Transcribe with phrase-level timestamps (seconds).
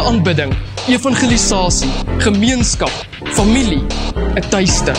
[0.00, 0.54] elektroniese aanbidding,
[0.88, 2.90] evangelisasie, gemeenskap,
[3.34, 3.82] familie,
[4.36, 4.94] 'n tuiste.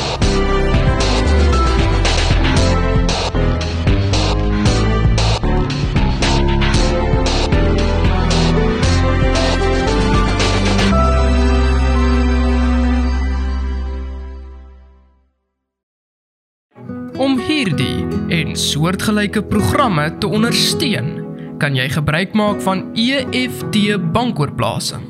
[17.18, 21.20] Om hierdie en soortgelyke programme te ondersteun,
[21.61, 23.75] kan jy gebruik maak van EFT
[24.15, 25.03] bankoorplasing,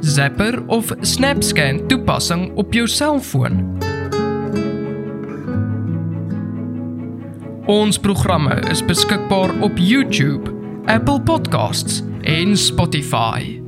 [0.00, 3.60] Zapper of SnapScan toepassing op jou selfoon.
[7.68, 10.48] Ons programme is beskikbaar op YouTube,
[10.88, 13.60] Apple Podcasts en Spotify.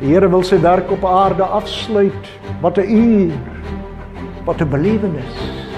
[0.00, 2.34] Die Here wil sy werk op aarde afsluit.
[2.60, 3.38] Wat 'n uur.
[4.44, 5.69] Wat 'n belewenis.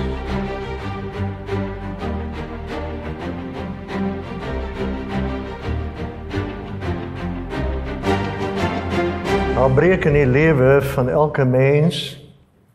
[9.62, 12.16] Daar breek in die lewe van elke mens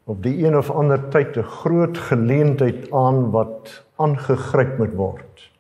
[0.08, 5.52] op die een of ander tyd 'n groot geleentheid aan wat aangegryp moet word.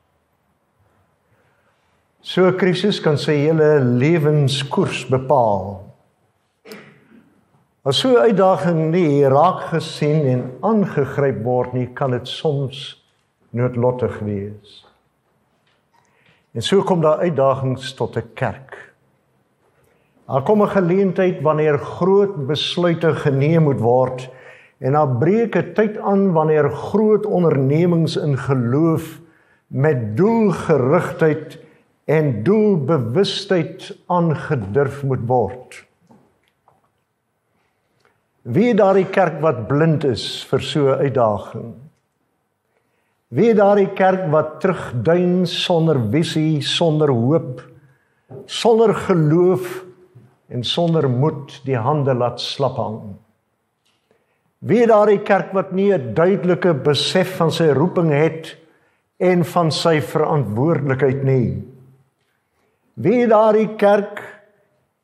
[2.21, 5.91] So 'n krisis kan sy hele lewenskoers bepaal.
[7.83, 13.03] As so 'n uitdaging nie raak gesien en aangegryp word nie, kan dit soms
[13.49, 14.85] noodlottig wees.
[16.53, 18.87] En so kom daar uitdagings tot 'n kerk.
[20.27, 24.29] Daar kom 'n geleentheid wanneer groot besluite geneem moet word
[24.77, 29.19] en daar breek 'n tyd aan wanneer groot ondernemings in geloof
[29.67, 31.59] met doelgerigtheid
[32.05, 35.85] en doelbewustheid aangedurf moet word.
[38.41, 41.73] Wie daardie kerk wat blind is vir so 'n uitdaging?
[43.27, 47.63] Wie daardie kerk wat terugduin sonder visie, sonder hoop,
[48.45, 49.86] sonder geloof
[50.49, 53.01] en sonder moed die hande laat slap hang.
[54.59, 58.55] Wie daardie kerk wat nie 'n duidelike besef van sy roeping het
[59.19, 61.63] en van sy verantwoordelikheid nie.
[62.95, 64.21] Wie daardie kerk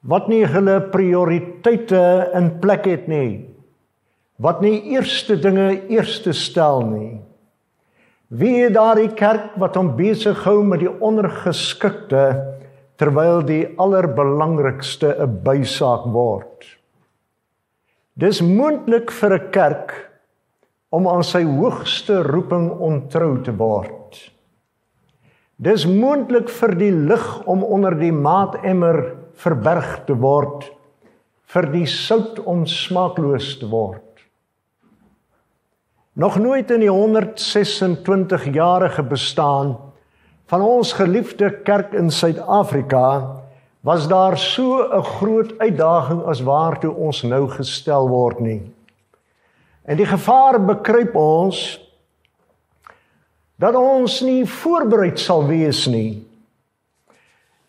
[0.01, 3.45] wat nie hulle prioriteite in plek het nie.
[4.37, 7.21] Wat nie eerste dinge eerste stel nie.
[8.27, 12.52] Wie daardie kerk wat hom besig hou met die ondergeskikte
[13.03, 16.63] terwyl die allerbelangrikste 'n bysaak word.
[18.15, 19.91] Dis moontlik vir 'n kerk
[20.89, 24.31] om aan sy hoogste roeping ontrou te word.
[25.59, 30.71] Dis moontlik vir die lig om onder die maatemmer verberg te word,
[31.45, 34.23] vir die sout om smaakloos te word.
[36.15, 39.92] Nog nooit in die 126 jarige bestaan
[40.45, 43.41] van ons geliefde kerk in Suid-Afrika
[43.83, 48.61] was daar so 'n groot uitdaging as waartoe ons nou gestel word nie.
[49.83, 51.79] En die gevaar bekruip ons
[53.55, 56.27] dat ons nie voorbereid sal wees nie.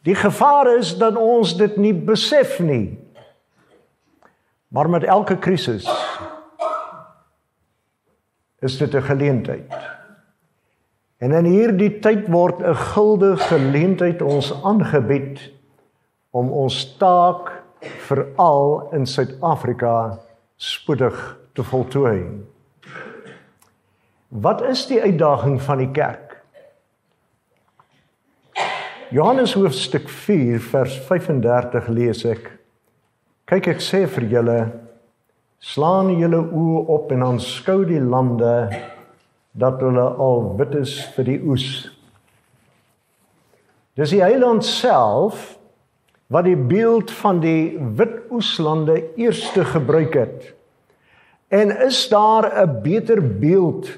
[0.03, 2.99] Die gevaar is dat ons dit nie besef nie.
[4.69, 5.87] Maar met elke krisis
[8.61, 9.73] is dit 'n geleentheid.
[11.25, 15.41] En in hierdie tyd word 'n gulde geleentheid ons aangebied
[16.37, 20.19] om ons taak veral in Suid-Afrika
[20.57, 22.29] spoedig te voltooi.
[24.29, 26.37] Wat is die uitdaging van die kerk?
[29.11, 32.51] Johannes hoofstuk 4 vers 35 lees ek.
[33.45, 34.73] Kyk ek sê vir julle
[35.59, 38.69] slaan julle oë op en aanskou die lande
[39.54, 41.69] dat hulle al wit is vir die oes.
[43.94, 45.55] Dis die eiland self
[46.34, 50.55] wat die beeld van die wit oeslande eerste gebruik het.
[51.55, 53.88] En is daar 'n beter beeld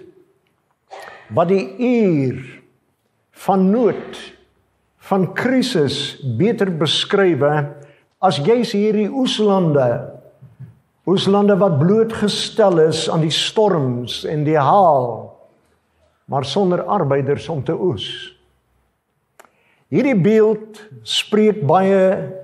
[1.32, 2.60] wat die uur
[3.30, 4.34] van nood
[4.98, 7.74] van krisis beter beskrywe
[8.18, 10.12] as jy's hierdie oeslande
[11.06, 15.35] oeslande wat blootgestel is aan die storms en die haal
[16.26, 18.06] maar sonder arbeiders om te oes.
[19.88, 22.00] Hierdie beeld spreek baie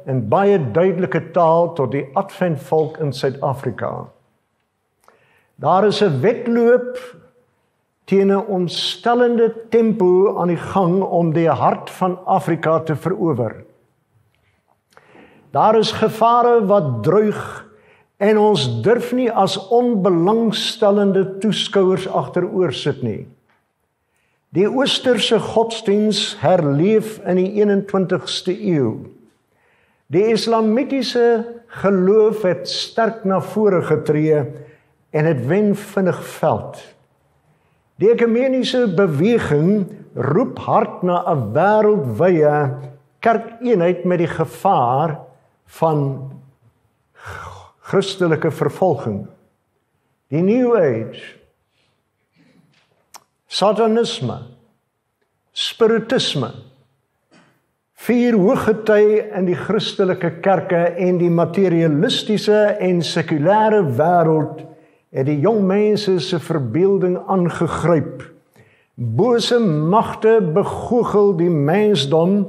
[0.07, 4.07] in baie duidelike taal tot die adventvolk in Suid-Afrika.
[5.59, 6.99] Daar is 'n wedloop
[8.05, 13.65] teen 'n ontstellende tempo aan die gang om die hart van Afrika te verower.
[15.51, 17.67] Daar is gevare wat druig
[18.17, 23.27] en ons durf nie as onbelangstellende toeskouers agteroor sit nie.
[24.53, 28.99] Die oosterse godsdiens herleef in die 21ste eeu.
[30.13, 31.25] Die islamitiese
[31.81, 34.43] geloof het sterk na vore getree
[35.13, 36.77] en dit wen vinnig veld.
[37.97, 42.77] Die ekumeniese beweging roep hard na 'n wêreldwye
[43.25, 45.21] kerkeenheid met die gevaar
[45.81, 46.33] van
[47.81, 49.27] Christelike vervolging.
[50.29, 51.41] Die New Age
[53.53, 54.39] Satanisme
[55.53, 56.49] Spiritisme
[58.07, 64.63] vier hoëgety in die Christelike kerke en die materialistiese en sekulêre wêreld
[65.13, 68.25] het die jong mense se verbeelding aangegryp.
[68.97, 72.47] Bose magte begoogel die mensdom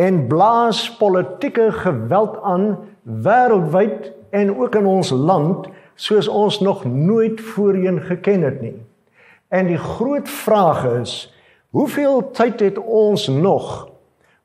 [0.00, 2.70] en blaas politieke geweld aan
[3.04, 5.68] wêreldwyd en ook in ons land
[6.08, 8.78] soos ons nog nooit voorheen geken het nie.
[9.48, 11.34] En die groot vraag is,
[11.70, 13.88] hoeveel tyd het ons nog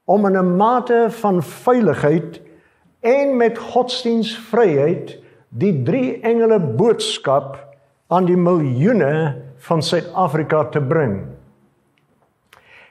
[0.04, 2.42] om in 'n mate van veiligheid
[3.00, 5.20] en met godsdienstvryheid
[5.50, 7.68] die drie engele boodskap
[8.08, 11.26] aan die miljoene van Suid-Afrika te bring.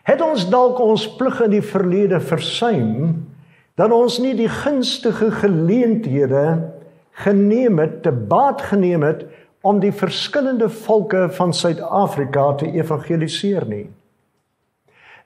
[0.03, 3.23] Het ons dalk ons plig in die verlede versuim
[3.75, 6.73] dat ons nie die gunstige geleenthede
[7.11, 9.25] geneem het, te baat geneem het
[9.62, 13.87] om die verskillende volke van Suid-Afrika te evangeliseer nie.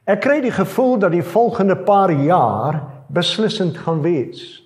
[0.07, 4.63] Ek kry die gevoel dat die volgende paar jaar beslissend gaan wees.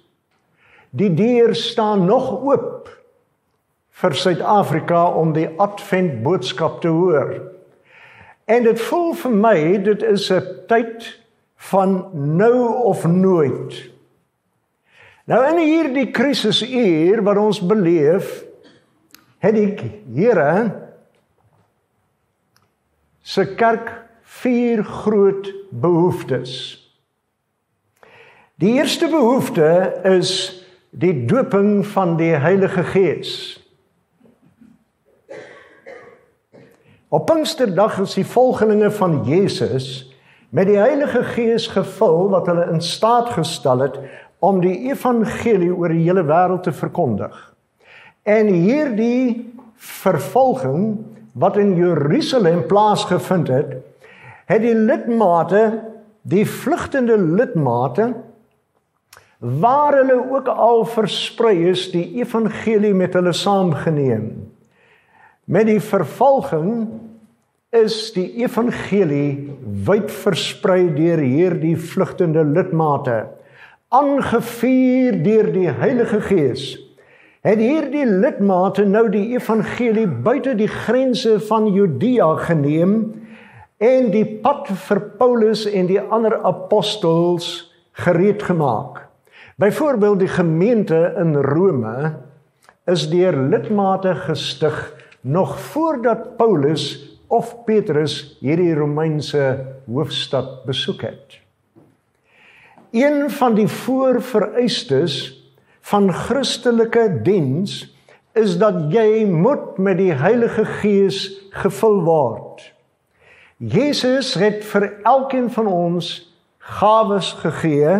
[0.90, 2.90] Die deur staan nog oop
[4.02, 7.32] vir Suid-Afrika om die advent boodskap te hoor.
[8.50, 9.56] En dit voel vir my
[9.86, 11.06] dit is 'n tyd
[11.70, 13.90] van nou of nooit.
[15.24, 18.49] Nou in hierdie krisisuur wat ons beleef,
[19.40, 19.74] het die
[20.14, 20.52] Here
[23.22, 23.92] se kerk
[24.40, 26.52] vier groot behoeftes.
[28.60, 30.32] Die eerste behoefte is
[30.90, 33.32] die doping van die Heilige Gees.
[37.08, 40.10] Op Pinksterdag is die volgelinge van Jesus
[40.50, 43.96] met die Heilige Gees gevul wat hulle in staat gestel het
[44.38, 47.34] om die evangelie oor die hele wêreld te verkondig.
[48.30, 49.50] En hierdie
[49.80, 50.98] vervolging
[51.32, 53.76] wat in Jerusalem plaasgevind het,
[54.50, 55.62] het die lidmate,
[56.22, 58.12] die vlugtende lidmate
[59.40, 64.26] waar hulle ook al versprei is, die evangelie met hulle saamgeneem.
[65.48, 66.90] Met die vervolging
[67.72, 69.48] is die evangelie
[69.86, 73.22] wyd versprei deur hierdie vlugtende lidmate,
[73.88, 76.89] aangevuur deur die Heilige Gees.
[77.40, 82.98] Het hierdie lidmate nou die evangelie buite die grense van Judea geneem
[83.80, 89.06] en die pad vir Paulus en die ander apostels gereed gemaak.
[89.56, 92.12] Byvoorbeeld die gemeente in Rome
[92.84, 94.76] is deur lidmate gestig
[95.24, 96.92] nog voordat Paulus
[97.32, 101.40] of Petrus hierdie Romeinse hoofstad besoek het.
[102.92, 105.39] Een van die voorvereistes
[105.90, 107.80] van Christelike diens
[108.38, 112.62] is dat jy moet met die Heilige Gees gevul word.
[113.58, 116.12] Jesus het vir elkeen van ons
[116.78, 117.96] gawes gegee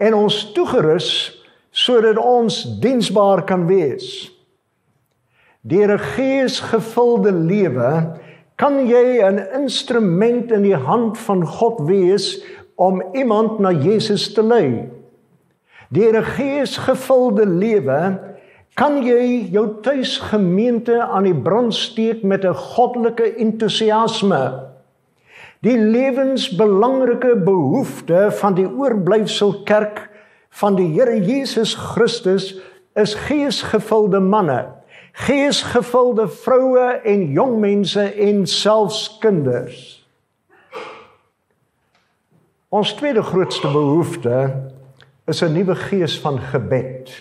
[0.00, 1.10] en ons toegerus
[1.76, 4.30] sodat ons diensbaar kan wees.
[5.60, 8.16] Deur 'n geesgevulde lewe
[8.56, 12.42] kan jy 'n instrument in die hand van God wees
[12.74, 14.97] om iemand na Jesus te lei.
[15.88, 18.28] Deur 'n geesgevulde lewe
[18.78, 24.70] Kan jy jou tuisgemeente aan die brand steek met 'n goddelike entoesiasme?
[25.66, 30.10] Die lewensbelangrike behoefte van die oorblyfsel kerk
[30.50, 32.60] van die Here Jesus Christus
[32.94, 34.66] is geesgevulde manne,
[35.12, 40.06] geesgevulde vroue en jong mense en selfs kinders.
[42.68, 44.54] Ons tweede grootste behoefte
[45.28, 47.12] is 'n nuwe gees van gebed.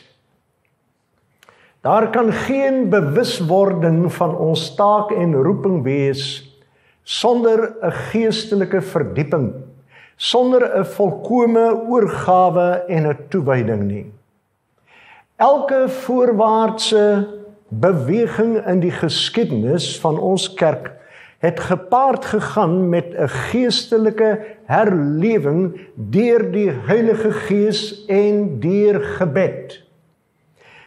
[1.82, 6.44] Daar kan geen bewuswording van ons taak en roeping wees
[7.04, 9.54] sonder 'n geestelike verdieping,
[10.16, 14.12] sonder 'n volkomme oorgawe en 'n toewyding nie.
[15.36, 17.28] Elke voorwaartse
[17.68, 20.92] beweging in die geskiedenis van ons kerk
[21.48, 24.32] het gepaard gegaan met 'n geestelike
[24.66, 29.84] herlewing deur die Heilige Gees en deur gebed.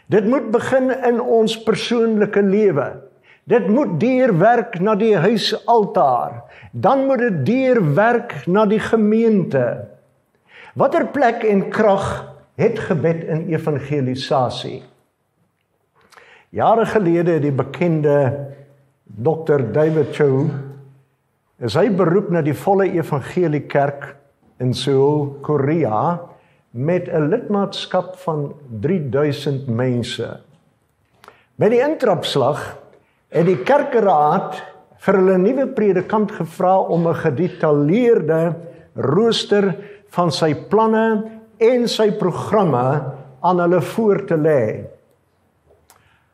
[0.06, 3.00] Dit moet begin in ons persoonlike lewe.
[3.44, 6.42] Dit moet deurwerk na die huisaltaar.
[6.72, 9.88] Dan moet dit deurwerk na die gemeente.
[10.74, 14.82] Watter plek en krag het gebed in evangelisasie?
[16.48, 18.50] Jare gelede het die bekende
[19.18, 20.46] Dr David Cho
[21.58, 24.14] is hy beroep na die volle evangelie kerk
[24.62, 26.20] in Seoul, Korea
[26.70, 30.40] met 'n lidmaatskap van 3000 mense.
[31.58, 32.78] By die intrapslag
[33.28, 34.62] het die kerkraad
[35.00, 38.54] vir hulle nuwe predikant gevra om 'n gedetailleerde
[38.94, 39.74] rooster
[40.08, 43.02] van sy planne en sy programme
[43.40, 44.84] aan hulle voor te lê.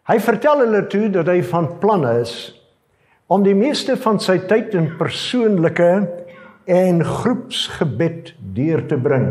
[0.06, 2.55] Hy vertel hulle toe dat hy van plan is
[3.26, 5.90] om die meeste van sy tyd in persoonlike
[6.66, 9.28] en groepsgebed deur te bring.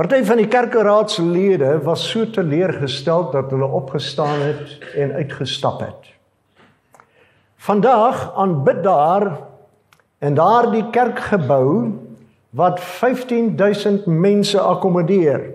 [0.00, 6.08] Party van die kerkraadslede was so teleurgestel dat hulle opgestaan het en uitgestap het.
[7.60, 9.26] Vandag aanbid daar
[10.24, 11.92] in daardie kerkgebou
[12.56, 15.50] wat 15000 mense akkommodeer.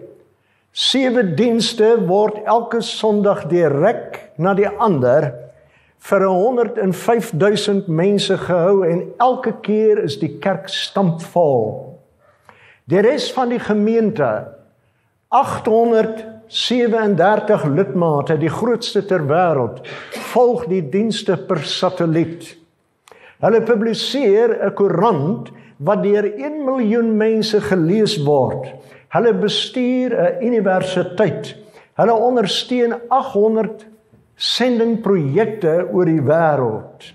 [0.75, 5.29] Sewe dienste word elke Sondag direk na die ander
[6.03, 11.95] vir 105000 mense gehou en elke keer is die kerk stampvol.
[12.91, 14.51] Die res van die gemeente
[15.31, 19.79] 837 lidmate, die grootste ter wêreld,
[20.33, 22.51] volg die dienste per satelliet.
[23.39, 28.75] Hulle publiseer 'n koerant wat deur 1 miljoen mense gelees word.
[29.09, 31.55] Hulle bestuur 'n universiteit.
[31.95, 33.85] Hulle ondersteun 800
[34.35, 37.13] sendingprojekte oor die wêreld.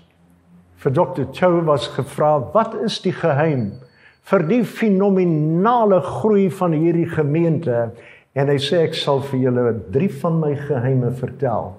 [0.75, 1.25] Vir Dr.
[1.31, 3.81] Cho was gevra, "Wat is die geheim
[4.29, 7.91] vir die fenominale groei van hierdie gemeente
[8.37, 11.73] en hy sê ek sal vir julle drie van my geheime vertel.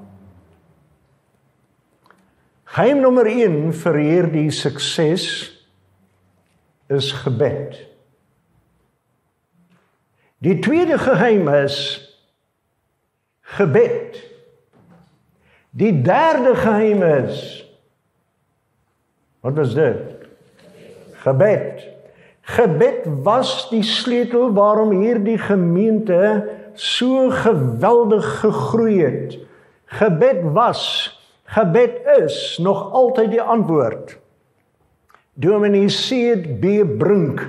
[2.73, 5.27] Geheim nommer 1 vir hierdie sukses
[6.93, 7.77] is gebed.
[10.43, 11.77] Die tweede geheim is
[13.41, 14.19] gebed.
[15.71, 17.63] Die derde geheim is
[19.43, 19.99] Wat was dit?
[21.13, 21.87] Gebed.
[22.41, 26.47] Gebed was die sleutel waarom hierdie gemeente
[26.79, 29.39] so geweldig gegroei het.
[29.99, 30.83] Gebed was,
[31.45, 34.15] gebed is nog altyd die antwoord.
[35.35, 37.43] Dominee Seed B Brink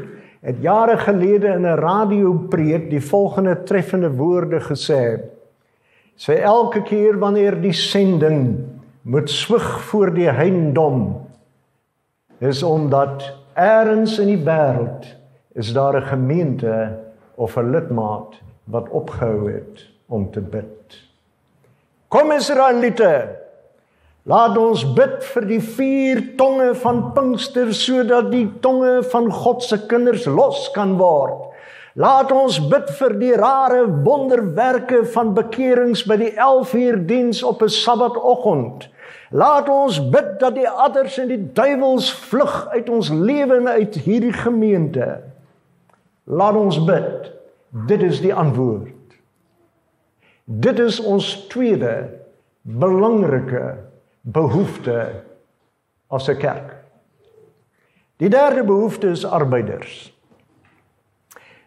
[0.44, 5.20] het jare gelede in 'n radiopreek die volgende treffende woorde gesê.
[6.16, 8.58] Sy elke keer wanneer die sending
[9.02, 11.28] moet swig voor die heindom
[12.40, 15.06] is omdat Eerens in die wêreld
[15.54, 17.00] is daar 'n gemeente
[17.36, 21.04] of 'n lidmaat wat opgehou het om te bid.
[22.08, 23.43] Kom Israeliete,
[24.30, 29.82] laat ons bid vir die vier tonge van Pinkster sodat die tonge van God se
[29.90, 31.50] kinders los kan word.
[32.00, 37.62] Laat ons bid vir die rare wonderwerke van bekerings by die 11 uur diens op
[37.62, 38.90] 'n Saterdagoggend.
[39.30, 43.96] Laat ons bid dat die adders en die duiwels vlug uit ons lewe en uit
[43.96, 45.22] hierdie gemeente.
[46.24, 47.32] Laat ons bid.
[47.88, 49.18] Dit is die antwoord.
[50.46, 52.10] Dit is ons tweede
[52.62, 53.83] belangrike
[54.24, 55.24] behoefte
[56.08, 56.76] as 'n kerk.
[58.18, 60.14] Die derde behoefte is arbeiders.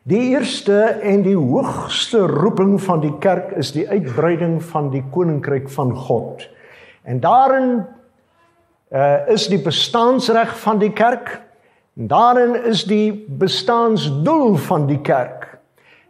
[0.03, 5.69] Die eerste en die hoogste roeping van die kerk is die uitbreiding van die koninkryk
[5.69, 6.49] van God.
[7.03, 7.87] En daarin
[8.93, 11.41] uh, is die bestaansreg van die kerk.
[11.97, 15.59] En daarin is die bestaansdoel van die kerk.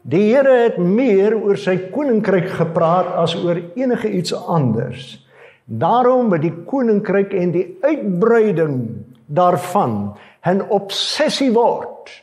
[0.03, 5.26] Die Here het meer oor sy koninkryk gepraat as oor enige iets anders.
[5.67, 10.15] Daarom met die koninkryk en die uitbreiding daarvan
[10.47, 12.23] 'n obsessie word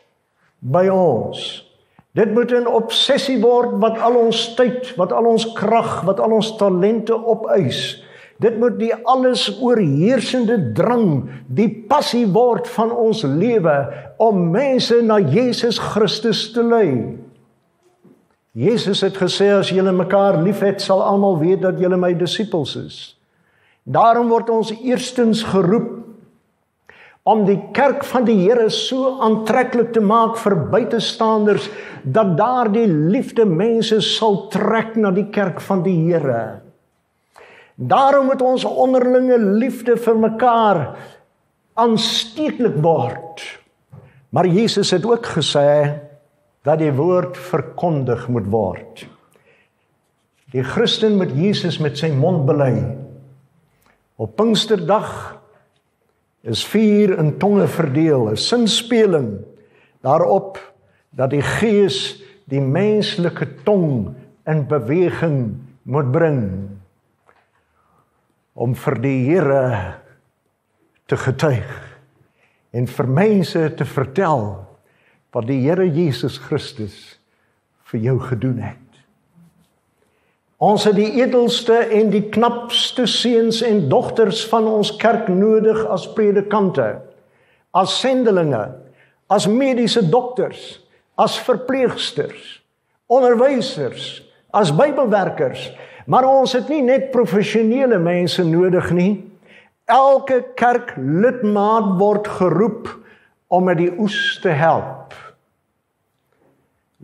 [0.59, 1.67] by ons.
[2.13, 6.31] Dit moet 'n obsessie word wat al ons tyd, wat al ons krag, wat al
[6.31, 8.03] ons talente opeis.
[8.39, 15.19] Dit moet die alles oorheersende drang, die passie word van ons lewe om mense na
[15.19, 17.17] Jesus Christus te lei.
[18.51, 22.97] Jesus het gesê as julle mekaar liefhet, sal almal weet dat julle my disippels is.
[23.83, 25.91] Daarom word ons eerstens geroep
[27.23, 31.69] om die kerk van die Here so aantreklik te maak vir buitestanders
[32.03, 36.63] dat daardie liefde mense sal trek na die kerk van die Here.
[37.75, 40.81] Daarom moet ons onderlinge liefde vir mekaar
[41.79, 43.41] aansteeklik word.
[44.33, 45.99] Maar Jesus het ook gesê
[46.63, 49.05] dat die woord verkondig moet word.
[50.53, 53.02] Die Christen moet Jesus met sy mond bely.
[54.23, 55.41] Op Pinksterdag
[56.47, 59.43] is vuur in tonge verdeel, 'n sinspeling
[60.01, 60.59] daarop
[61.09, 64.15] dat die Gees die menslike tong
[64.47, 66.69] in beweging moet bring
[68.53, 69.95] om vir die Here
[71.05, 71.71] te getuig
[72.71, 74.67] en vir mense te vertel
[75.31, 77.19] wat die Here Jesus Christus
[77.91, 78.82] vir jou gedoen het.
[80.63, 86.05] Ons het die edelste en die knapste seuns en dogters van ons kerk nodig as
[86.15, 86.85] predikante,
[87.75, 88.61] as sendelinge,
[89.27, 90.77] as mediese dokters,
[91.19, 92.61] as verpleegsters,
[93.11, 94.21] onderwysers,
[94.55, 95.67] as Bybelwerkers,
[96.07, 99.11] maar ons het nie net professionele mense nodig nie.
[99.91, 102.87] Elke kerklidmaat word geroep
[103.51, 105.11] om met die oes te help.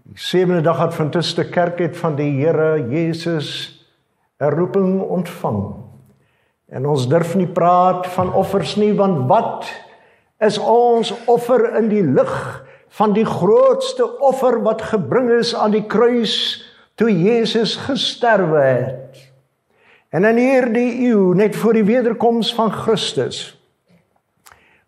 [0.09, 3.77] Die Sewende Dag Adventiste Kerk het van die Here Jesus
[4.41, 5.75] 'n roeping ontvang.
[6.69, 9.69] En ons durf nie praat van offers nie want wat
[10.39, 15.85] is ons offer in die lig van die grootste offer wat gebring is aan die
[15.85, 19.31] kruis toe Jesus gesterwe het.
[20.09, 23.59] En in hierdie eeu net voor die wederkoms van Christus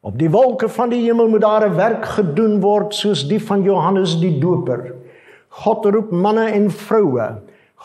[0.02, 3.62] op die wolke van die hemel moet daar 'n werk gedoen word soos die van
[3.62, 5.01] Johannes die Doper.
[5.52, 7.28] God roep manne en vroue.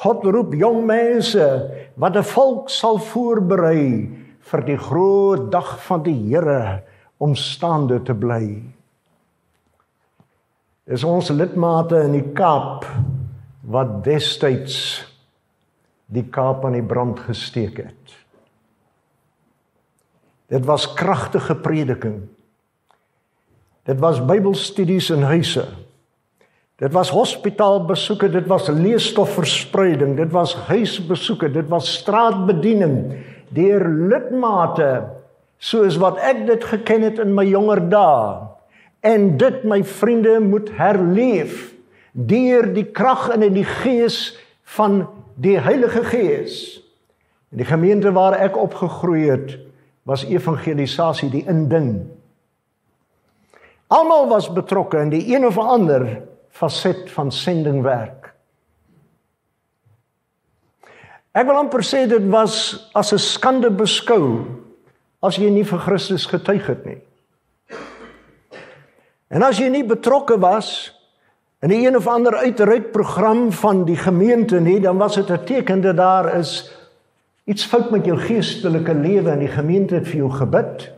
[0.02, 1.46] God roep jong mense
[1.96, 4.08] wat 'n volk sal voorberei
[4.40, 6.82] vir die groot dag van die Here
[7.18, 8.62] om staande te bly.
[10.86, 12.84] Dis ons lidmate in die Kaap
[13.66, 15.02] wat destyds
[16.06, 18.14] die Kaap aan die brand gesteek het.
[20.46, 22.28] Dit was kragtige prediking.
[23.86, 25.66] Dit was Bybelstudies in huise.
[26.76, 32.98] Dit was hospitaalbesoeke, dit was leesstofverspreiding, dit was huisbesoeke, dit was straatbediening
[33.56, 34.90] deur lidmate
[35.56, 38.44] soos wat ek dit geken het in my jonger dae.
[39.00, 41.72] En dit my vriende moet herleef
[42.12, 44.36] deur die krag en in die gees
[44.76, 45.06] van
[45.40, 46.82] die Heilige Gees.
[47.52, 49.56] In die gemeente waar ek opgegroei het,
[50.08, 52.06] was evangelisasie die inding.
[53.88, 56.08] Almal was betrokke in die een of ander
[56.56, 58.32] faset van sendingwerk.
[61.36, 64.46] Ek wil amper sê dit was as 'n skande beskou
[65.22, 67.00] as jy nie vir Christus getuig het nie.
[69.28, 70.92] En as jy nie betrokke was
[71.62, 75.44] in 'n een of ander uitreik program van die gemeente nie, dan was dit 'n
[75.44, 76.72] teken dat daar is
[77.44, 80.92] iets fout met jou geestelike lewe en die gemeente het vir jou gebid.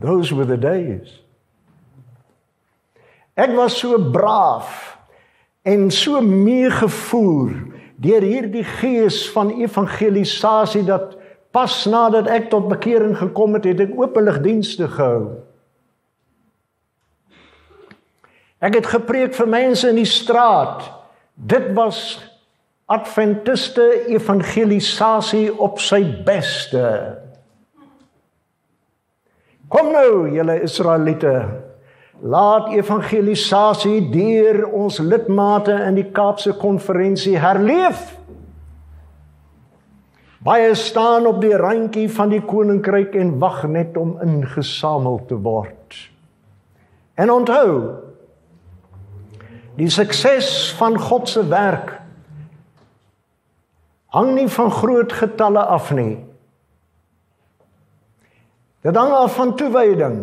[0.00, 1.25] Those were the days.
[3.36, 4.96] Ek was so braaf
[5.66, 7.52] en so meegevoer
[8.00, 11.16] deur hierdie gees van evangelisasie dat
[11.52, 15.40] pas nadat ek tot bekering gekom het, het ek openlik dienste gehou.
[18.60, 20.84] Ek het gepreek vir mense in die straat.
[21.36, 22.18] Dit was
[22.88, 26.84] adventiste evangelisasie op sy beste.
[29.72, 31.32] Kom nou, julle Israeliete,
[32.24, 38.14] Laat evangelisasie deur ons lidmate in die Kaapse konferensie herleef.
[40.46, 45.98] Baie staan op die randjie van die koninkryk en wag net om ingesamel te word.
[47.18, 47.70] En onthou,
[49.76, 51.96] die sukses van God se werk
[54.16, 56.16] hang nie van groot getalle af nie.
[58.86, 60.20] Dit hang af van toewyding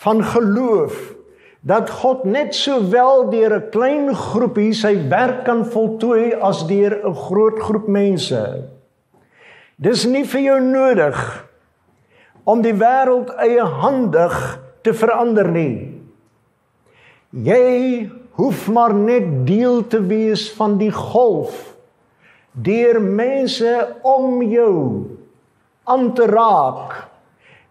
[0.00, 1.12] van geloof
[1.60, 7.14] dat God net sowel deur 'n klein groepie sy werk kan voltooi as deur 'n
[7.14, 8.64] groot groep mense.
[9.76, 11.48] Dis nie vir jou nodig
[12.44, 16.00] om die wêreld eie handig te verander nie.
[17.30, 21.76] Jy hoef maar net deel te wees van die golf
[22.52, 25.04] deur mense om jou
[25.84, 27.09] aan te raak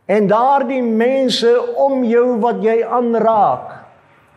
[0.10, 3.76] En daardie mense om jou wat jy aanraak,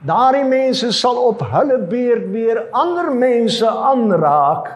[0.04, 4.68] daardie mense sal op hulle beurt weer ander mense aanraak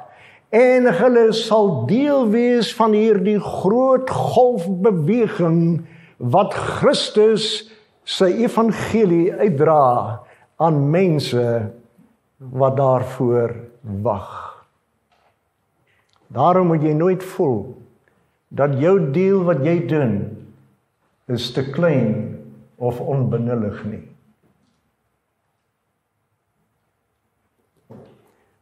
[0.56, 5.84] en hulle sal deel wees van hierdie groot golfbeweging
[6.16, 7.66] wat Christus
[8.06, 10.22] sy evangelie uitdra
[10.62, 11.44] aan mense
[12.38, 13.52] wat daarvoor
[14.06, 14.32] wag.
[16.32, 17.60] Daarom moet jy nooit voel
[18.48, 20.16] dat jou deel wat jy doen
[21.26, 22.36] is te klein
[22.76, 24.04] of onbenullig nie.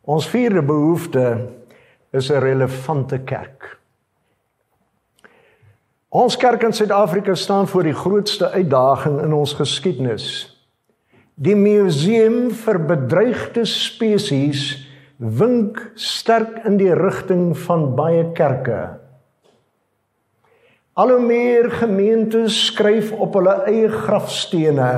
[0.04, 1.48] Ons vierde behoefte
[2.12, 3.78] is 'n relevante kerk.
[6.08, 10.26] Ons kerk in Suid-Afrika staan voor die grootste uitdaging in ons geskiedenis.
[11.34, 14.86] Die museum vir bedreigde spesies
[15.18, 19.03] wink sterk in die rigting van baie kerke.
[20.94, 24.90] Al hoe meer gemeentes skryf op hulle eie grafstene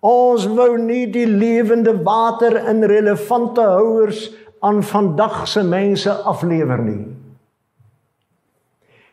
[0.00, 4.30] Ons wou nie die lewende water in relevante houers
[4.64, 7.02] aan vandag se mense aflewer nie.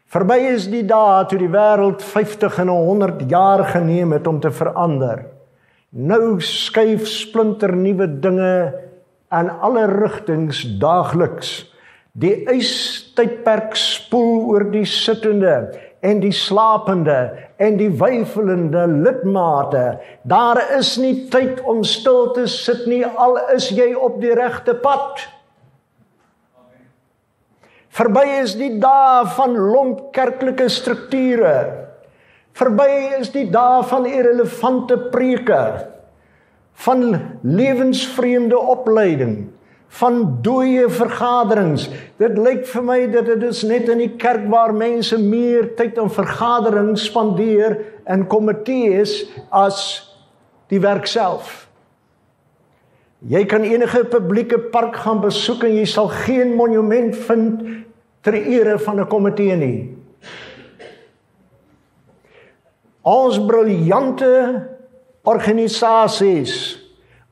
[0.07, 4.51] Verby is die dae toe die wêreld 50 en 100 jaar geneem het om te
[4.51, 5.25] verander.
[5.91, 8.53] Nou skuif splinter nuwe dinge
[9.35, 11.65] in alle rigtings daagliks.
[12.15, 15.57] Die ystydperk spoel oor die sittende
[16.05, 17.17] en die slapende
[17.57, 19.97] en die weifelende lidmate.
[20.29, 24.77] Daar is nie tyd om stil te sit nie al is jy op die regte
[24.83, 25.25] pad.
[27.97, 31.55] Verby is die dae van lomp kerklike strukture.
[32.57, 35.61] Verby is die dae van irrelevante preke
[36.77, 37.07] van
[37.41, 39.47] lewensvreemde opleiding
[39.87, 41.87] van dooie vergaderings.
[42.19, 45.97] Dit lyk vir my dat dit is net in die kerk waar mense meer tyd
[45.99, 49.79] aan vergaderings spandeer in komitees as
[50.71, 51.67] die werk self.
[53.27, 57.63] Jy kan enige publieke park gaan besoek en jy sal geen monument vind
[58.21, 59.95] ter ere van 'n komitee nie.
[63.01, 64.67] Ons briljante
[65.23, 66.86] organisasies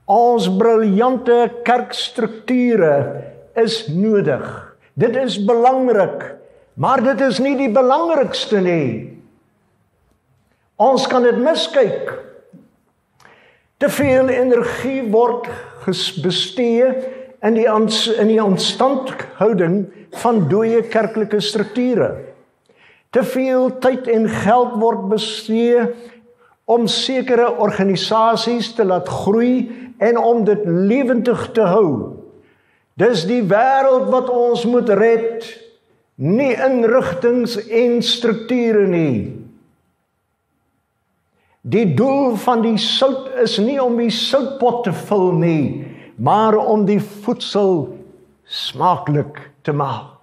[0.05, 2.93] Ons briljante kerkstrukture
[3.57, 4.45] is nodig.
[4.93, 6.35] Dit is belangrik,
[6.77, 8.89] maar dit is nie die belangrikste nie.
[10.77, 12.11] Ons kan dit miskyk.
[13.81, 15.49] Te veel energie word
[16.23, 16.85] bestee
[17.45, 19.85] in die in die ontstandhouding
[20.21, 22.11] van dooie kerklike strukture.
[23.09, 25.87] Te veel tyd en geld word bestee
[26.65, 29.69] om sekere organisasies te laat groei
[30.01, 31.89] en om dit lewendig te hou.
[32.97, 35.45] Dis die wêreld wat ons moet red,
[36.15, 39.35] nie inrigtings en strukture nie.
[41.65, 46.85] Die doel van die sout is nie om die soutpot te vul nie, maar om
[46.87, 47.89] die voedsel
[48.45, 50.14] smaaklik te maak.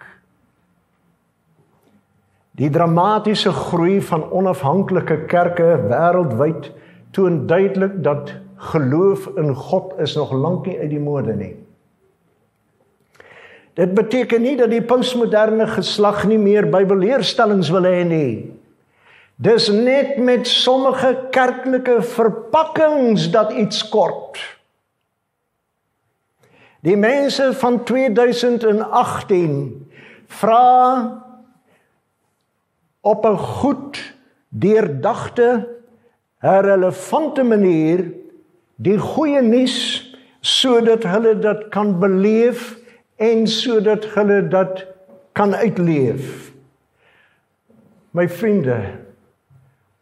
[2.60, 6.68] Die dramatiese groei van onafhanklike kerke wêreldwyd
[7.16, 8.34] toon duidelik dat
[8.72, 11.54] geloof in God is nog lank nie uit die mode nie.
[13.74, 18.52] Dit beteken nie dat die postmoderne geslag nie meer Bybelleerstellings wil hê nie.
[19.42, 24.36] Dis net met sommige kerklike verpakkings dat iets kort.
[26.84, 29.56] Die mense van 2018
[30.26, 31.21] vra
[33.02, 34.14] op 'n goed
[34.48, 35.68] deurdagte,
[36.38, 38.12] relevante manier
[38.76, 39.76] die goeie nuus
[40.40, 42.78] sodat hulle dit kan beleef
[43.16, 44.86] en sodat hulle dit
[45.32, 46.50] kan uitleef.
[48.10, 48.80] My vriende,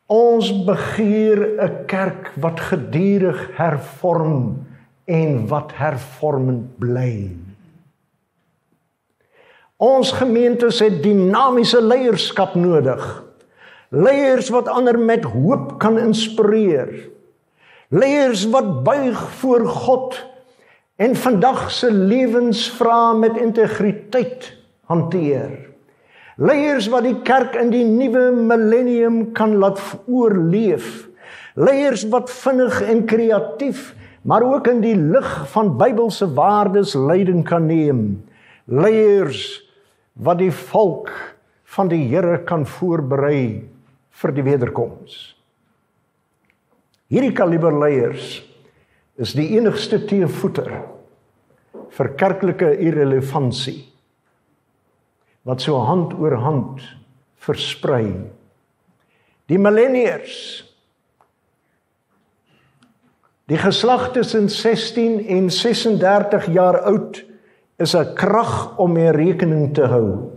[0.06, 4.66] ons begeer 'n kerk wat gedurig hervorm
[5.04, 7.36] en wat hervormend bly.
[9.80, 13.00] Ons gemeentes het dinamiese leierskap nodig.
[13.88, 16.90] Leiers wat ander met hoop kan inspireer.
[17.88, 20.18] Leiers wat buig voor God
[21.00, 24.50] en vandag se lewensvrae met integriteit
[24.92, 25.56] hanteer.
[26.36, 31.08] Leiers wat die kerk in die nuwe millennium kan laat oorleef.
[31.56, 33.94] Leiers wat vinnig en kreatief,
[34.28, 38.20] maar ook in die lig van Bybelse waardes leiding kan neem.
[38.68, 39.69] Leiers
[40.20, 41.10] wat die volk
[41.76, 43.64] van die Here kan voorberei
[44.20, 45.18] vir die wederkoms.
[47.10, 48.40] Hierdie kaliber leiers
[49.20, 50.70] is die enigste teevoeter
[51.90, 53.80] vir kerklike irrelevantie
[55.48, 56.84] wat so hand oor hand
[57.40, 58.12] versprei.
[59.48, 60.36] Die millennials
[63.50, 67.24] die geslag tussen 16 en 36 jaar oud
[67.80, 70.30] is 'n krag om mee rekening te hou.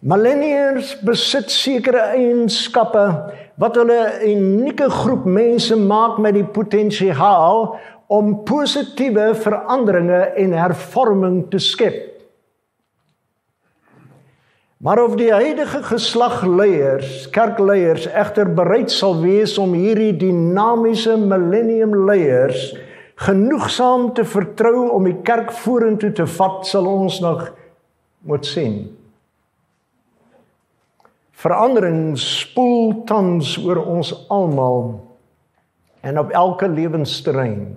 [0.00, 3.06] Millennials besit sekere eienskappe
[3.56, 11.50] wat hulle 'n unieke groep mense maak met die potensiaal om positiewe veranderinge en hervorming
[11.50, 12.10] te skep.
[14.80, 21.92] Maar of die huidige geslag leiers, kerkleiers egter bereid sal wees om hierdie dinamiese millennium
[22.06, 22.72] leiers
[23.20, 27.50] genoegsaam te vertrou om die kerk vorentoe te vat, sal ons nog
[28.24, 28.78] moet sien.
[31.40, 34.92] Verandering spoel tans oor ons almal
[36.04, 37.76] en op elke lewensterrein.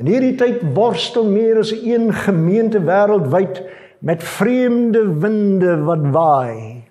[0.00, 3.62] In hierdie tyd worstel meer as een gemeente wêreldwyd
[4.04, 6.84] met vreemde winde wat waai.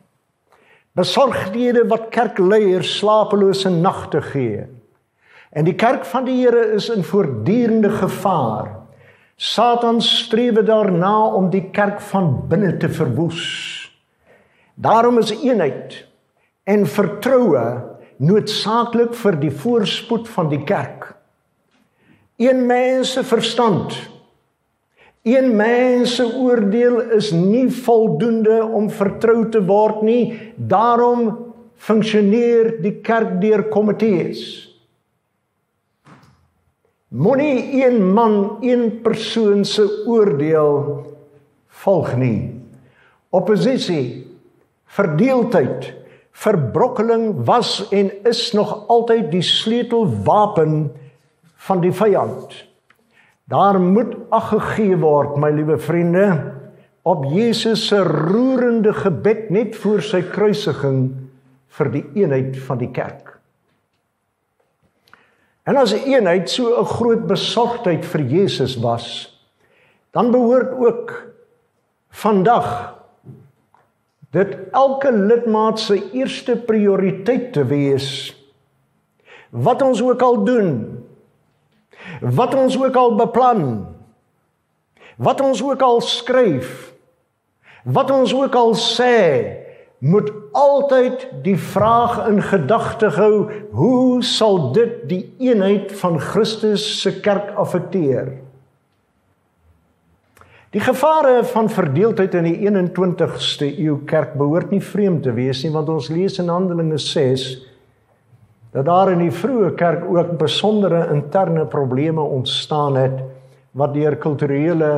[0.97, 4.63] Besorgdhede wat kerkleiers slapelose nagte gee.
[5.53, 8.71] En die kerk van die Here is in voortdurende gevaar.
[9.37, 13.43] Satan streef daarna om die kerk van binne te verwoes.
[14.73, 15.99] Daarom is eenheid
[16.63, 17.65] en vertroue
[18.17, 21.11] noodsaaklik vir die voorspoed van die kerk.
[22.41, 23.93] Een mens se verstand,
[25.21, 30.53] een mens se oordeel is nie voldoende om vertrou te word nie.
[30.57, 31.29] Daarom
[31.75, 34.72] funksioneer die kerk deur komitees.
[37.13, 40.77] Moenie een man, een persoon se oordeel
[41.67, 42.61] volg nie.
[43.29, 44.25] Oppositie,
[44.89, 45.91] verdeeldheid,
[46.31, 50.89] verbrokkeling was en is nog altyd die sleutelwapen
[51.67, 52.55] van die vyand.
[53.45, 56.25] Daar moet ag gegee word, my liewe vriende,
[57.05, 61.11] op Jesus se roerende gebed net voor sy kruisiging
[61.77, 63.32] vir die eenheid van die kerk.
[65.63, 69.05] En as 'n eenheid so 'n groot besorgdheid vir Jesus was,
[70.11, 71.33] dan behoort ook
[72.09, 72.99] vandag
[74.29, 78.35] dit elke lidmaat se eerste prioriteit te wees.
[79.49, 80.69] Wat ons ook al doen,
[82.21, 83.85] wat ons ook al beplan,
[85.17, 86.93] wat ons ook al skryf,
[87.83, 89.17] wat ons ook al sê,
[90.03, 97.13] moet altyd die vraag in gedagte hou: hoe sal dit die eenheid van Christus se
[97.23, 98.33] kerk affekteer?
[100.73, 105.71] Die gevare van verdeeldheid in die 21ste eeu kerk behoort nie vreemd te wees nie,
[105.71, 107.45] want ons lees in Handelinge 6
[108.73, 113.19] dat daar in die vroeë kerk ook besondere interne probleme ontstaan het
[113.77, 114.93] wat deur kulturele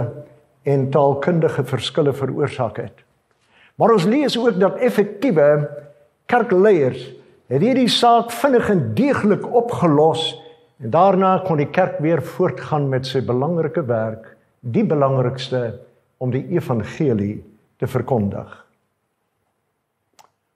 [0.64, 3.05] en taalkundige verskille veroorsaak het.
[3.76, 5.48] Maar ons lees ook dat effektiewe
[6.32, 7.12] kerkleiers
[7.52, 10.32] het hierdie saak vinnig en deeglik opgelos
[10.82, 15.78] en daarna kon die kerk weer voortgaan met sy belangrike werk, die belangrikste
[16.18, 17.38] om die evangelie
[17.80, 18.50] te verkondig.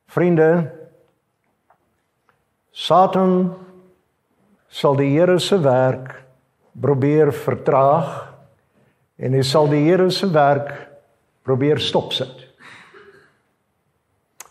[0.10, 0.49] Vriende,
[2.73, 3.51] Satan
[4.69, 6.15] sal die Here se werk
[6.79, 8.12] probeer vertraag
[9.19, 10.71] en hy sal die Here se werk
[11.45, 12.49] probeer stopsit.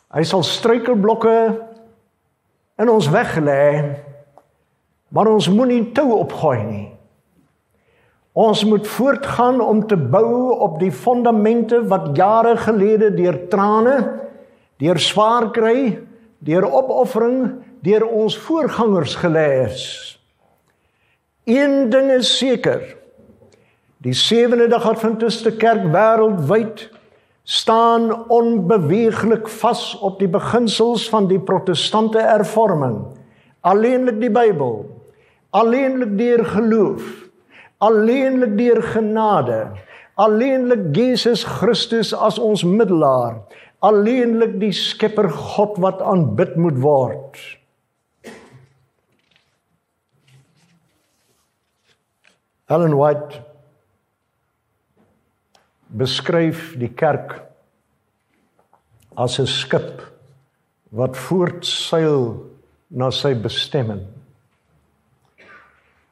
[0.09, 1.39] Hy sal struikelblokke
[2.81, 3.65] in ons weg lê.
[5.13, 6.87] Maar ons moenie tou opgooi nie.
[8.39, 13.97] Ons moet voortgaan om te bou op die fondamente wat jare gelede deur trane,
[14.79, 15.99] deur swaar kry,
[16.47, 19.83] deur opoffering, deur ons voorgangers gelê is.
[21.49, 22.85] Een ding is seker.
[24.05, 26.87] Die sewende dag Adventiste kerk wêreldwyd
[27.49, 32.99] staan onbeweeglik vas op die beginsels van die protestante hervorming.
[33.65, 34.85] Alleenlik die Bybel.
[35.57, 37.07] Alleenlik deur geloof.
[37.81, 39.63] Alleenlik deur genade.
[40.21, 43.41] Alleenlik Jesus Christus as ons middelaar.
[43.81, 47.41] Alleenlik die Skepper God wat aanbid moet word.
[52.69, 53.48] Ellen White
[55.89, 57.41] beskryf die kerk
[59.17, 60.03] as 'n skip
[60.93, 62.45] wat voortseil
[62.91, 64.07] na sy bestemming.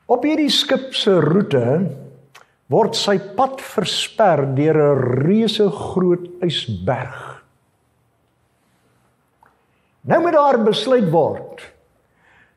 [0.06, 1.90] Op hierdie skip se roete
[2.68, 7.42] word sy pad versper deur 'n reuse groot ysberg.
[10.06, 11.62] Nou moet daar besluit word.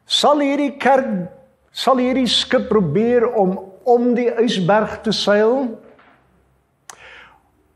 [0.06, 1.30] Sal hierdie kerk
[1.72, 5.80] sal hierdie skip probeer om om die ysberg te seil?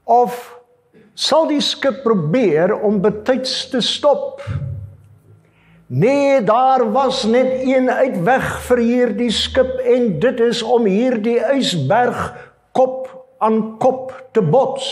[0.04, 0.60] Of
[1.13, 4.42] sal die skip probeer om betyds te stop?
[5.88, 12.32] Nee, daar was net een uitweg vir hierdie skip en dit is om hierdie ysberg
[12.74, 13.12] kop
[13.44, 14.88] aan kop te bots.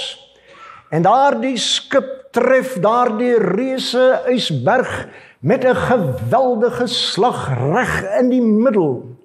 [0.92, 4.92] En daardie skip tref daardie reuse ysberg
[5.40, 9.18] met 'n geweldige slag reg in die middel.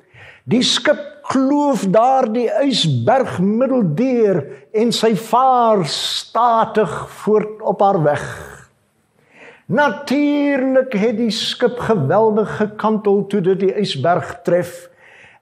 [0.44, 8.26] Die skip kloof daardie ysberg middeldeur en sy vaar statig voort op haar weg.
[9.66, 14.86] Natuurlik het die skip geweldig gekantel toe dit die ysberg tref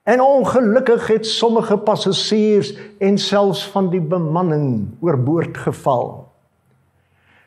[0.05, 6.27] En ongelukkig het sommige passasiers en selfs van die bemanning oorboord geval.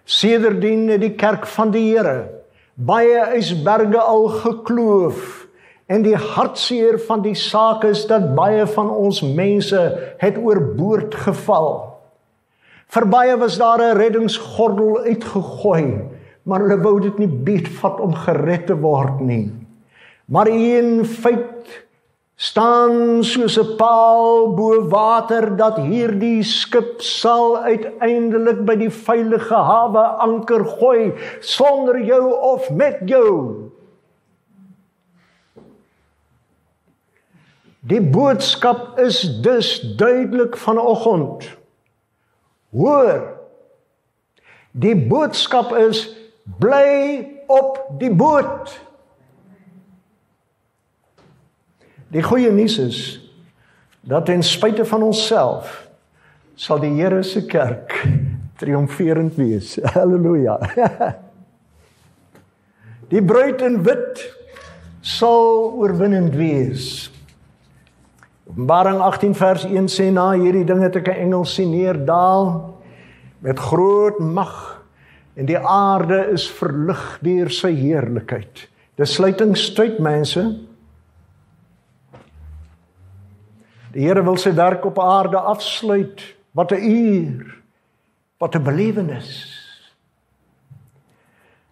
[0.05, 2.17] Sedertdien het die kerk van die Here
[2.75, 5.47] baie ysberge al gekloof
[5.89, 9.81] en die hartseer van die saak is dat baie van ons mense
[10.21, 11.71] het oorboord geval.
[12.93, 16.05] Vir baie was daar 'n reddingsgordel uitgegooi,
[16.45, 19.53] maar hulle wou dit nie beetvat om gered te word nie.
[20.29, 21.85] Maar een feit
[22.37, 30.05] staan soos 'n paal bo water dat hierdie skip sal uiteindelik by die veilige hawe
[30.21, 33.68] anker gooi sonder jou of met jou.
[37.89, 41.57] Die boodskap is dus duidelik vanoggend.
[42.71, 43.39] Hoor.
[44.71, 46.03] Die boodskap is
[46.59, 48.77] bly op die boot.
[52.13, 53.01] Die goeie nuus is
[54.01, 55.89] dat ten spyte van onsself
[56.59, 57.95] sal die Here se kerk
[58.61, 59.77] triomferend wees.
[59.95, 60.59] Halleluja.
[63.09, 64.25] Die bruid in wit
[65.01, 67.07] sal oorwinnend wees.
[68.49, 72.75] Openbaring 18 vers 1 sê na hierdie ding het ek 'n engel sien neerdaal
[73.45, 74.85] met groot mag
[75.37, 78.69] en die aarde is verlig deur sy heerlikheid.
[78.97, 80.59] Dis sluitingstyd mense.
[83.93, 86.21] Die Here wil sy werk op aarde afsluit.
[86.53, 87.63] Wat 'n uur.
[88.39, 89.58] Wat 'n belewenis.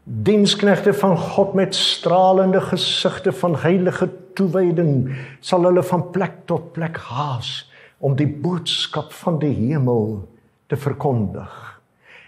[0.06, 4.06] Diensknegte van God met stralende gesigte van heilige
[4.38, 10.28] toewyding sal hulle van plek tot plek haas om die boodskap van die hemel
[10.70, 11.50] te verkondig.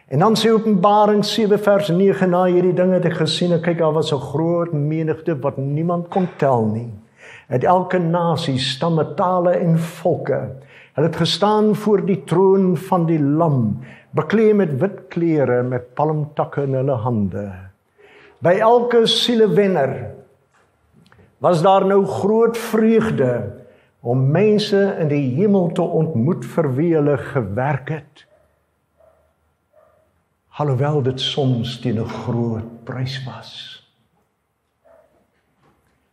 [0.08, 3.78] En dan sê Openbaring 7 vers 9 na hierdie dinge het ek gesien en kyk
[3.78, 6.90] daar was 'n groot menigte wat niemand kon tel nie
[7.48, 10.40] het elke nasie, stamme, tale en volke.
[10.92, 13.78] Hulle het gestaan voor die troon van die Lam,
[14.10, 17.67] bekleed met wit klere met palmtakke in hulle hande.
[18.38, 20.14] By elke sielewenner
[21.38, 23.64] was daar nou groot vreugde
[24.00, 28.24] om mense in die hemel te ontmoet vir wie hulle gewerk het.
[30.58, 33.50] Alhoewel dit soms teen 'n groot prys was.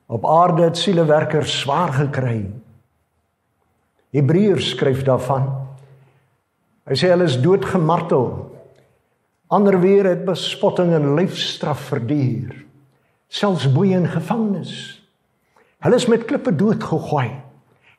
[0.05, 2.51] Op aarde het sielewerkers swaar gekry.
[4.09, 5.67] Hebreërs skryf daarvan.
[6.85, 8.54] Hy sê hulle is doodgemartel.
[9.47, 12.65] Ander weer het bespotting en lyfstraf verduur.
[13.27, 14.73] Selfs boeye in gevangenis.
[15.86, 17.29] Hulle is met klippe doodgegooi.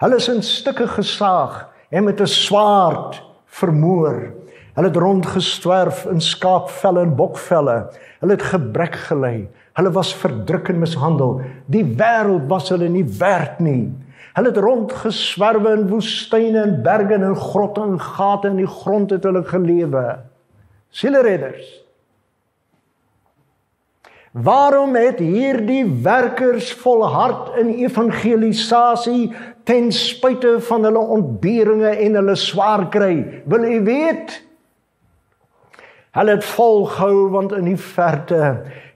[0.03, 4.33] Hulle is in stukke gesaag en met 'n swaard vermoor.
[4.75, 7.91] Hulle het rondgestwerf in skaapvelle en bokvelle.
[8.21, 9.49] Hulle het gebrek gelei.
[9.73, 11.41] Hulle was verdruk en mishandel.
[11.67, 13.95] Die wêreld was hulle nie werd nie.
[14.35, 19.25] Hulle het rondgeswerwe in woestyne en berge en grotte en gate in die grond het
[19.25, 20.19] hulle gelewe.
[20.97, 21.67] Sieleredders.
[24.37, 29.31] Waarom het hierdie werkers volhard in evangelisasie
[29.65, 33.15] ten spyte van hulle ontberinge en hulle swaar kry?
[33.49, 34.35] Wil u weet?
[36.17, 38.43] Hulle het volgehou want in die verte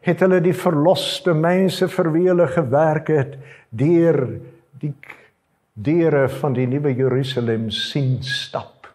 [0.04, 3.34] het hulle die verloste mense vir wie hulle gewerk het
[3.76, 4.22] deur
[4.80, 4.92] die
[5.72, 8.88] deure van die nuwe Jerusalem sien stap.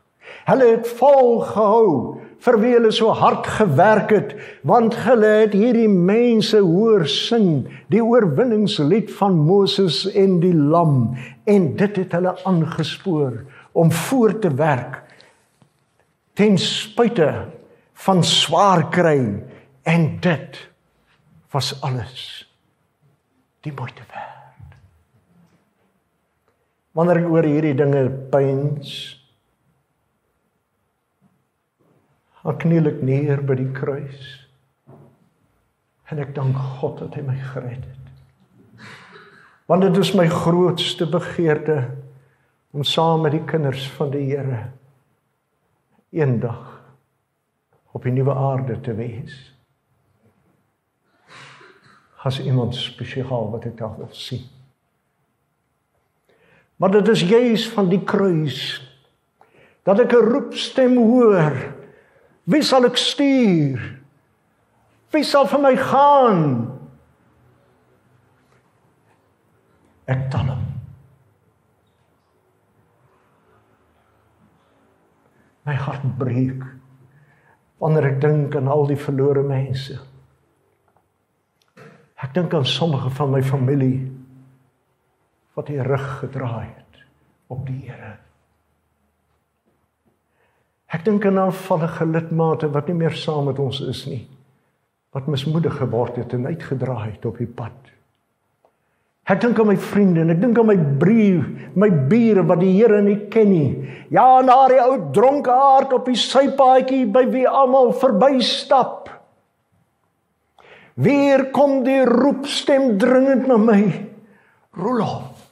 [0.46, 6.62] Hulle het volgehou vir wie hulle so hard gewerk het want hulle het hierdie mense
[6.62, 11.16] hoor sing die oorwinningslied van Moses en die lam
[11.50, 13.42] en dit het hulle aangespoor
[13.74, 15.02] om voort te werk
[16.36, 17.30] ten spyte
[18.06, 19.20] van swaar kry
[19.88, 20.58] en dit
[21.56, 22.46] was alles
[23.66, 24.76] die moeite werd.
[26.96, 29.15] Wanneer ek oor hierdie dinge pyns,
[32.46, 34.26] ek kniel ek neer by die kruis
[36.12, 38.86] en ek dank God dat hy my gered het.
[39.66, 41.80] Want dit is my grootste begeerte
[42.76, 44.68] om saam met die kinders van die Here
[46.14, 46.76] eendag
[47.96, 49.36] op die nuwe aarde te wees
[52.26, 54.46] as iemand spesiaal wat ek dalk wil sien.
[56.82, 58.82] Maar dit is juis van die kruis
[59.86, 61.75] dat ek 'n roepstem hoor.
[62.46, 63.82] Wie sal ek stuur?
[65.14, 66.42] Wie sal vir my gaan?
[70.06, 70.66] Ek tel hom.
[75.66, 76.62] My hart breek
[77.82, 79.98] wanneer ek dink aan al die verlore mense.
[82.22, 84.06] Ek dink aan sommige van my familie
[85.58, 87.02] wat die rug gedraai het
[87.50, 88.16] op die Here.
[90.94, 94.22] Ek dink aan afvallige lidmate wat nie meer saam met ons is nie.
[95.16, 97.76] Wat mismoedig geword het en uitgedraai het op die pad.
[99.26, 102.76] Ek dink aan my vriende en ek dink aan my brief, my bure wat die
[102.76, 103.70] Here nie ken nie.
[104.14, 109.10] Ja, en daardie ou dronke aard op die sypaadjie by wie almal verbystap.
[111.02, 113.82] Weer kom die roepstem dringend na my.
[114.78, 115.50] Rolof.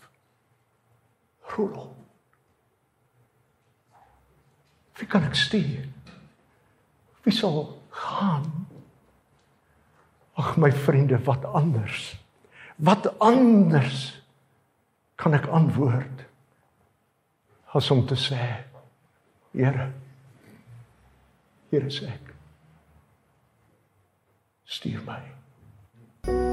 [1.56, 1.93] Rolof.
[4.98, 5.88] Wie kan ek stuur?
[7.24, 8.68] Wie sal gaan?
[10.38, 12.14] Ag my vriende, wat anders?
[12.76, 14.24] Wat anders
[15.16, 16.26] kan ek antwoord
[17.74, 18.42] as om te sê
[19.54, 19.92] Here
[21.72, 22.34] Here sê ek
[24.66, 26.53] stuur my